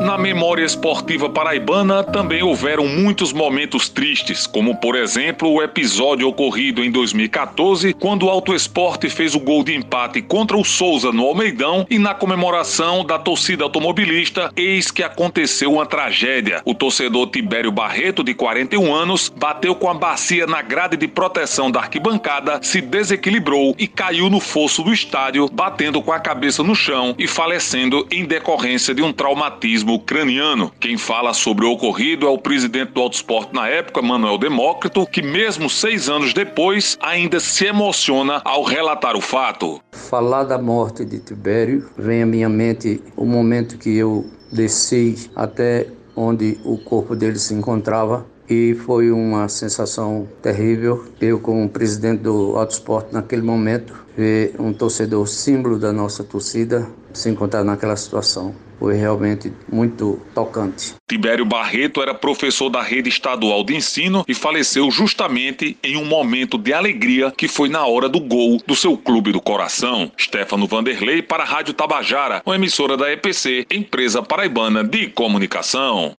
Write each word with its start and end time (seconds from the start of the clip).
Na 0.00 0.18
memória 0.18 0.64
esportiva 0.64 1.30
paraibana 1.30 2.02
também 2.02 2.42
houveram 2.42 2.86
muitos 2.86 3.32
momentos 3.32 3.88
tristes, 3.88 4.44
como 4.44 4.76
por 4.76 4.96
exemplo 4.96 5.48
o 5.48 5.62
episódio 5.62 6.28
ocorrido 6.28 6.82
em 6.82 6.90
2014, 6.90 7.94
quando 7.94 8.26
o 8.26 8.28
Auto 8.28 8.52
Esporte 8.54 9.08
fez 9.08 9.36
o 9.36 9.40
gol 9.40 9.62
de 9.62 9.72
empate 9.74 10.20
contra 10.20 10.56
o 10.56 10.64
Souza 10.64 11.12
no 11.12 11.24
Almeidão 11.24 11.86
e 11.88 11.98
na 11.98 12.12
comemoração 12.12 13.04
da 13.04 13.20
torcida 13.20 13.62
automobilista, 13.62 14.50
eis 14.56 14.90
que 14.90 15.02
aconteceu 15.02 15.72
uma 15.74 15.86
tragédia. 15.86 16.60
O 16.64 16.74
torcedor 16.74 17.28
Tibério 17.28 17.70
Barreto, 17.70 18.24
de 18.24 18.34
41 18.34 18.92
anos, 18.92 19.32
bateu 19.34 19.76
com 19.76 19.88
a 19.88 19.94
bacia 19.94 20.46
na 20.46 20.60
grade 20.60 20.96
de 20.96 21.06
proteção 21.06 21.70
da 21.70 21.80
arquibancada, 21.80 22.58
se 22.62 22.80
desequilibrou 22.80 23.76
e 23.78 23.86
caiu 23.86 24.28
no 24.28 24.40
fosso 24.40 24.82
do 24.82 24.92
estádio, 24.92 25.48
batendo 25.52 26.02
com 26.02 26.12
a 26.12 26.18
cabeça 26.18 26.64
no 26.64 26.74
chão 26.74 27.14
e 27.16 27.28
falecendo 27.28 28.06
em 28.10 28.24
decorrência 28.24 28.92
de 28.92 29.00
um 29.02 29.12
traumatismo 29.12 29.83
ucraniano. 29.92 30.70
Quem 30.80 30.96
fala 30.96 31.34
sobre 31.34 31.64
o 31.64 31.72
ocorrido 31.72 32.26
é 32.26 32.30
o 32.30 32.38
presidente 32.38 32.92
do 32.92 33.00
Autosport 33.00 33.52
na 33.52 33.68
época, 33.68 34.00
Manuel 34.00 34.38
Demócrito, 34.38 35.06
que 35.06 35.22
mesmo 35.22 35.68
seis 35.68 36.08
anos 36.08 36.32
depois 36.32 36.96
ainda 37.00 37.40
se 37.40 37.66
emociona 37.66 38.40
ao 38.44 38.62
relatar 38.62 39.16
o 39.16 39.20
fato. 39.20 39.80
Falar 39.92 40.44
da 40.44 40.58
morte 40.58 41.04
de 41.04 41.18
Tibério 41.18 41.88
vem 41.96 42.22
à 42.22 42.26
minha 42.26 42.48
mente 42.48 43.02
o 43.16 43.24
momento 43.24 43.78
que 43.78 43.96
eu 43.96 44.24
desci 44.52 45.30
até 45.34 45.86
onde 46.16 46.58
o 46.64 46.78
corpo 46.78 47.16
dele 47.16 47.38
se 47.38 47.54
encontrava 47.54 48.24
e 48.48 48.74
foi 48.84 49.10
uma 49.10 49.48
sensação 49.48 50.28
terrível. 50.42 51.04
Eu, 51.20 51.38
como 51.40 51.68
presidente 51.68 52.22
do 52.22 52.56
Autosport 52.56 53.12
naquele 53.12 53.42
momento, 53.42 53.94
ver 54.16 54.54
um 54.58 54.72
torcedor 54.72 55.26
símbolo 55.26 55.78
da 55.78 55.92
nossa 55.92 56.22
torcida 56.22 56.86
se 57.12 57.28
encontrar 57.28 57.64
naquela 57.64 57.96
situação 57.96 58.54
foi 58.84 58.96
realmente 58.96 59.50
muito 59.72 60.20
tocante. 60.34 60.94
Tibério 61.08 61.46
Barreto 61.46 62.02
era 62.02 62.12
professor 62.12 62.68
da 62.68 62.82
rede 62.82 63.08
estadual 63.08 63.64
de 63.64 63.74
ensino 63.74 64.24
e 64.28 64.34
faleceu 64.34 64.90
justamente 64.90 65.74
em 65.82 65.96
um 65.96 66.04
momento 66.04 66.58
de 66.58 66.72
alegria 66.72 67.30
que 67.30 67.48
foi 67.48 67.70
na 67.70 67.86
hora 67.86 68.10
do 68.10 68.20
gol 68.20 68.60
do 68.66 68.76
seu 68.76 68.94
clube 68.96 69.32
do 69.32 69.40
coração. 69.40 70.12
Stefano 70.20 70.66
Vanderlei 70.66 71.22
para 71.22 71.44
a 71.44 71.46
Rádio 71.46 71.72
Tabajara, 71.72 72.42
uma 72.44 72.56
emissora 72.56 72.94
da 72.94 73.10
EPC, 73.10 73.66
empresa 73.70 74.22
paraibana 74.22 74.84
de 74.84 75.06
comunicação. 75.06 76.12